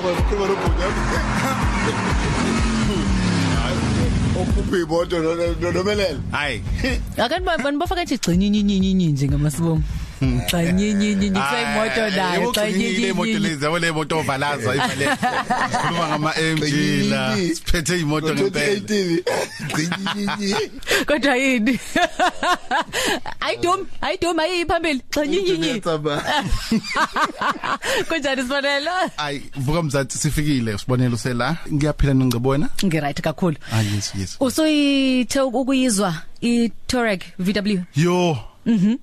[0.00, 0.82] uyakwazi ukukhuluma nobhuti
[4.40, 5.18] okhupha imoto
[5.60, 6.62] nonomelela hayi
[7.16, 9.26] Akani bani bafaka ethi gcinyinyinyinyinyi nje
[10.22, 10.46] ngamasibongo.
[10.46, 13.38] Gcinyinyinyinyinyi kusayimoto nayo ile imoto gcinyinyinyi.
[13.38, 15.06] lezi yabo le moto ovalaza ivale
[15.70, 16.72] sikhuluma ngama MG
[17.10, 19.22] la siphethe imoto ngempela 2018
[19.74, 20.54] gcinyinyi
[21.06, 21.78] Kodwa yini?
[23.40, 25.02] Ayidom, ayidom ayi phambili.
[25.10, 25.80] Gcinyinyinyi.
[28.08, 28.90] Kunjani sifanele?
[29.16, 33.56] ay vuka mzansi sifikile sibonela usela ngiyaphila ningcibona Ngiright kakhulu.
[33.72, 37.78] ah yes yes Usoyithe ukuyizwa i Touareg VW.
[37.96, 38.96] yo Mhm.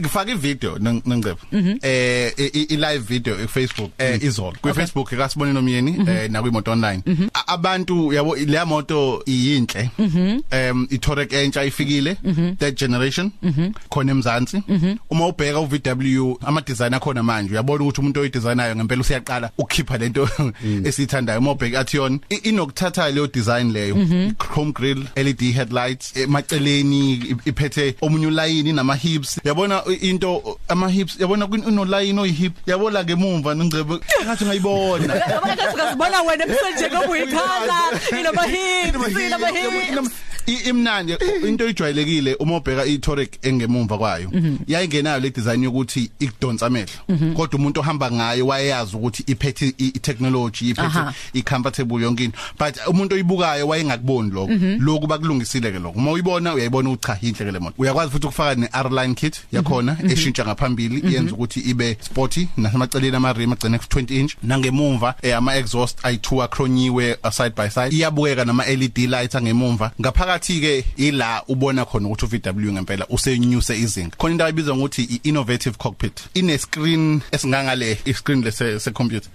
[0.00, 1.38] Ngifaka ivideo nengcebo.
[1.82, 4.56] Eh i i- live video e Facebook eh izolo.
[4.62, 7.02] Ku Facebook kasibone nomyeni eh na kwimoto online.
[7.34, 9.90] A- Abantu yabo le moto iyinhle.
[10.50, 12.14] Em i Touareg entsha ifikile
[12.58, 13.30] third generation
[13.90, 14.62] khona emzansi.
[15.10, 19.98] Uma ubheka u VW ama design akhona manje uyabona ukuthi umuntu oyidesignayo ngempela usiyaqala ukukhipha
[19.98, 20.28] lento
[20.84, 21.38] esithandayo.
[21.38, 23.96] Uma ubheka Action i- inokuthatha leyo design leyo
[24.38, 31.16] chrome grille LED headlights emaceleni i- iphethe omunye ulayini nama hips yabona into ama hips
[31.20, 35.14] yabona kunolayini oyihip yabona ngemumva nengcebe ngathi ngayibona.
[35.14, 37.78] Yabona kathi ukasibona wena ebusonje ngobuyikhala
[38.20, 40.10] inoma hips inoma hips.
[40.48, 41.16] I- imnandi
[41.48, 44.30] into ejwayelekile uma ubheka i-Touareg engemumva kwayo
[44.68, 47.34] yayingenayo le design yokuthi ikudonsa amehlo.
[47.36, 51.14] Kodwa umuntu ohamba ngayo wayeyazi ukuthi iphethe i- i-technology iphethe Aha.
[51.34, 54.52] i-comfortable yonke into but umuntu oyibukayo wayengakuboni lokho.
[54.78, 55.98] Lokhu bakulungisile ke lokho.
[55.98, 57.74] Uma uyibona uyayibona ukuthi cha inhle ke le moto.
[57.78, 63.76] Uyakwazi futhi ukufaka ne-R-line kit yakhona eshintsha ngaphambili yenza ukuthi ibe sporty nasemaceleni ama-rim agcine
[63.78, 64.34] 20 inch.
[64.42, 67.96] Nangemumva eh, ama-exhaust ayi-two achroniwe uh, side by side.
[67.96, 69.90] Iyabukeka nama-LED lights angemumva.
[70.00, 74.16] Ngaphakathi ke ila ubona khona ukuthi uVW ngempela usenyuse izinga.
[74.16, 76.20] Khona into ayibizwa ngokuthi i-innovative cockpit.
[76.34, 79.30] Ine screen esingangale i-screen lese se computer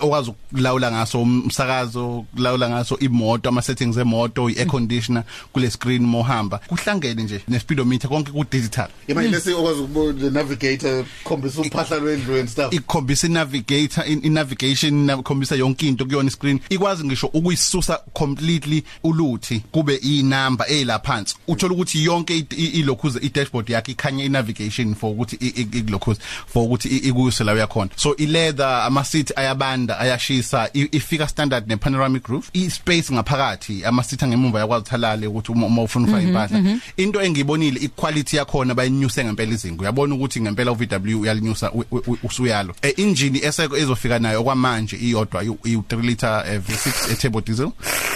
[0.00, 6.58] okwazi ukulawula ngaso umsakazo ukulawula ngaso imoto ama settings emoto i-air conditioner kule screen mohamba.
[6.58, 12.40] Kuhlangene nje ne speedometer konke ku digital imanje lesi okwazi ukubona navigator khombisa uphahla lwendlu
[12.40, 12.72] and stuff?
[12.72, 19.94] Ikhombisa inavigator inavigation ikhombisa yonke into kuyona screen ikwazi ngisho ukuyisusa completely uluthi kube
[20.24, 21.36] inamba elaphansi.
[21.48, 26.20] Uthola ukuthi yonke i- i- ilokhuze i-dashboard yakhe ikhanya inavigation for ukuthi i- i- ilokhuze
[26.46, 31.68] for ukuthi i- ikuse la uyakhona so ileather ama seat ayabanda ayashisa i- ifika standard
[31.68, 32.50] ne panoramic roof.
[32.54, 36.58] I space ngaphakathi ama seat angemumva yakwazi uthalale ukuthi uma uma ufuna ufaka impahla.
[36.96, 39.82] into engiyibonile i-quality yakhona bayinyuse ngempela izinga.
[39.82, 42.74] Uyabona ukuthi ngempela uVW uyalinyusa u- u- u- usuyalo.
[42.82, 47.70] E engine eseko ezofika nayo okwamanje iyodwa i3 liter eh, V6 eh, turbo diesel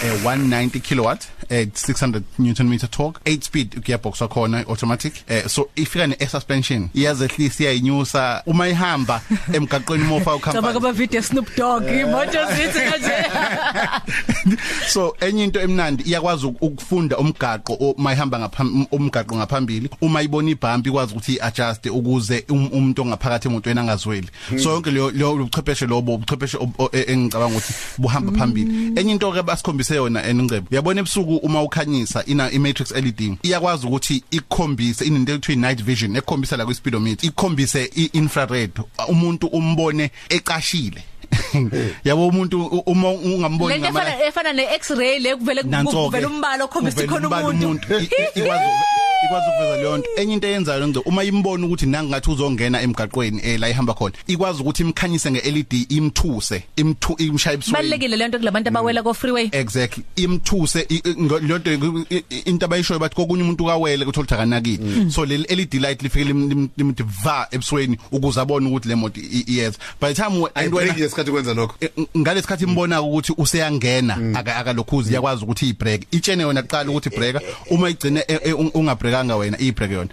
[0.05, 1.69] eh, 190 kilowatt eh,
[1.99, 5.13] 600 newton meter torque 8 speed gearbox wakhona automatic.
[5.29, 9.21] Eh, so ifika ne air suspension iyazehlisa iyayinyusa uma ihamba
[9.53, 13.19] emgaqweni mofa Cabanga ukhamba ba video Snoop Dogg imoto zithi kanje.
[14.89, 20.51] so enye into emnandi iyakwazi uk- ukufunda umgaqo uma ihamba ngaphambili umgaqo ngaphambili uma ibona
[20.51, 24.29] ibhampi ikwazi ukuthi adjust ukuze um- umuntu ongaphakathi emotweni angazweli.
[24.63, 28.93] So yonke leyo leyo ubuchwepheshe lobo ubuchwepheshe ob- o- e- engicabanga ukuthi buhamba phambili.
[29.01, 34.23] Enye into ke basikhombise yona eningcebo uyabona ebusuku uma ukhanyisa ina i-matrix LED iyakwazi ukuthi
[34.31, 38.71] ikhombise inento ekuthiwa night vision ekhombisa la ku speedometer ikhombise i-infrared.
[39.09, 41.03] Umuntu umbone eqashile.
[42.05, 46.29] Yabo umuntu u- uma ungamboni Lento ngama efana efana ne X-ray le kuvele nanso kuvela
[46.29, 47.95] umbala okhombisa kuvela khona umbala umuntu.
[47.95, 48.65] I- i- ikwazi
[49.27, 50.09] ikwazi ukuveza leyo nto.
[50.17, 54.61] Enye into eyenzayo ngce uma imbona ukuthi nangathi uzongena emgaqweni eh la ihamba khona ikwazi
[54.63, 57.89] ukuthi imkhanyise nge-LED imthuse imthu imshaye ebusweni.
[57.89, 59.49] Balekile lento kulabantu abawela ko freeway.
[59.53, 60.05] exactly.
[60.17, 61.71] Imthuse i- i- ngo- lento
[62.11, 66.03] i- i- into abayishoyo bathi kokunye umuntu kawele kuthola ukuthi akanakile so le LED light
[66.03, 70.15] lifike lim- lim- limthi va ebusweni ukuze abone ukuthi le moto i- iyeza by the
[70.15, 71.75] time we- and wena ayibreak yesikhathi kwenza lokho.
[71.81, 77.43] Eh, ngalesikhathi imbona ukuthi useyangena aka akalokhuzi yakwazi ukuthi ibreak itshene yona kuqala ukuthi breaker
[77.71, 78.41] uma igcine eh,
[79.09, 80.11] eh, un- ungabreakanga wena ibreak yona.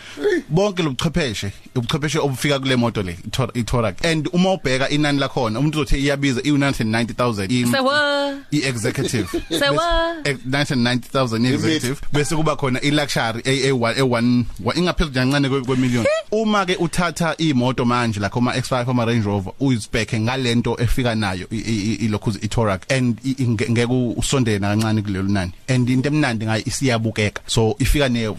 [0.49, 3.17] Bonke lobuchwepheshe ubuchwepheshe obufika kule moto le
[3.53, 8.33] iTouareg and uma ubheka inani lakhona umuntu uzothi iyabiza i190000 Sewa.
[8.51, 9.27] i-executive.
[9.59, 10.15] Sewa.
[10.23, 12.01] Bese- eh, 199000 i-executive.
[12.13, 14.43] Bese kuba khona i-luxury e1 e1
[14.77, 16.05] ingaphezulu kancane kwe- kwemillion.
[16.31, 21.47] Uma ke uthatha imoto manje la khoma X5 ama Range Rover uyispeke ngalento efika nayo
[21.51, 25.51] i- i- i- ilokhu i-Touareg and i- i- nge- ngeke usondele kancane kulelo nani.
[25.67, 27.41] And into emnandi ngayo isiyabukeka.
[27.47, 28.29] So ifika ne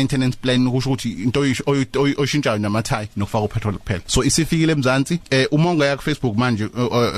[0.00, 4.00] maintenance plan kusho ukuthi into oyisho- oyi- oyi- oyishintshayo namathayi nokufaka upetrol kuphela.
[4.06, 6.70] So isifikile emzansi eh uma ungaya ku Facebook manje eh,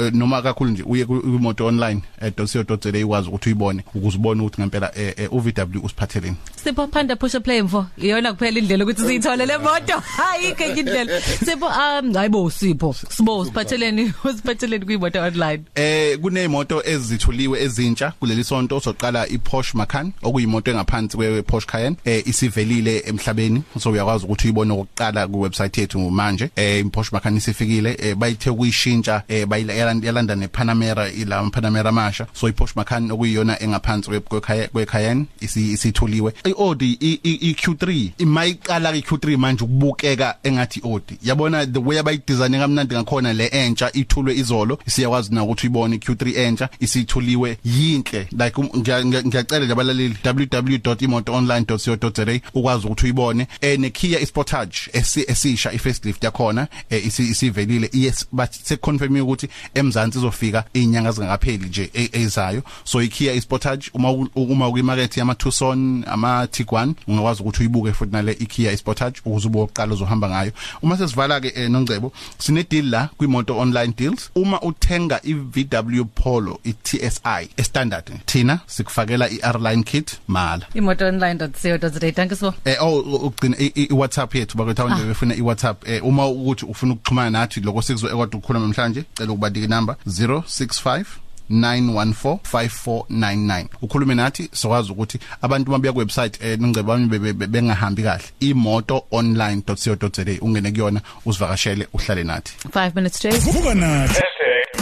[0.07, 2.03] eh, noma kakhulu nje uye ku- kumoto online
[2.37, 7.37] .co.za ikwazi ukuthi uyibone ukuze ubone ukuthi ngempela eh, eh, uVW usiphatheleni Sipho phanda push
[7.43, 7.87] play mfo.
[7.99, 11.21] Iyona kuphela indlela ukuthi siyithole le moto hayi ke indlela.
[11.21, 12.95] Sipho um hayibo Sipho.
[13.09, 15.63] Sibo siphatheleni usiphatheleni kuyimoto online?
[15.75, 22.23] Eh kunezimoto ezithuliwe ezintsha kuleli sonto soqala iPorsche Macan okuyimoto engaphansi kwePorsche Cayenne eh
[22.73, 23.63] isivelile emhlabeni.
[23.81, 26.51] So uyakwazi ukuthi uyibone okokuqala ku website yethu manje.
[26.57, 32.27] Eh iPorsche Macan isifikile eh bayithe ukuyishintsha eh bayilanda nePanamera ila Panamera masha.
[32.33, 39.37] So iPorsche Macan okuyiyona engaphansi kwe- kweCayenne isi- isithuliwe iAudi i- i- iQ3 imayiqala iQ3
[39.37, 41.19] manje ukubukeka engathi iAudi.
[41.23, 46.39] Yabona the way abayidesign kamnandi ngakhona le entsha ithulwe izolo siyakwazi na ukuthi uyibone iQ3
[46.39, 48.29] entsha isithuliwe yinhle.
[48.33, 53.47] Like um, ngiya- ngiya- ngiyacela nje abalaleli www.imotoonline.co.za ukwazi ukuthi uyibone.
[53.61, 57.91] Eh neKia iSportage esi- esisha ifacelift yakhona eh, isi- isivelile.
[57.93, 62.63] Yes but seconfirm ukuthi emzansi izofika inyanga zingakapheli nje e- ezayo.
[62.85, 68.13] So iKia iSportage uma u- uma kwimarket yama Tucson ama Tiguan ungakwazi ukuthi uyibuke futhi
[68.13, 70.53] nale iKia iSportage ukuze ube oqala uzohamba ngayo.
[70.83, 74.31] Uma sesivala ke eh, nongcebo sine deal la kwimoto online deals.
[74.35, 80.67] Uma uthenga iVW Polo iTSI standard thina sikufakela iR-Line kit mala.
[80.75, 85.35] Imoto online.co.za thank you so eh oh ugcina i- i- iWhatsApp yethu bakwethu abantu befuna
[85.35, 85.89] iWhatsApp.
[85.89, 91.05] Eh uma ukuthi ufuna ukuxhumana nathi lokho sikuzwe ekade ukukhuluma namhlanje cela ukubadika inamba 065
[91.51, 97.47] 9145499 ukhulume nathi sokwazi ukuthi abantu mabuya ku website eh nongcebo bami be- be- be-
[97.47, 98.25] bengahambi kahle.
[98.41, 102.53] imotoonline.co.za ungene kuyona usivakashele uhlale nathi.
[102.69, 103.41] 5 minutes straight.
[103.43, 104.21] Vuka nathi.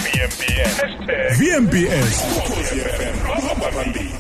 [0.05, 0.81] VMBS.
[1.39, 4.15] VMBS ukhozi FM uhamba phambili